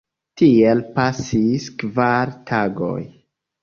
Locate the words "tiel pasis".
0.41-1.69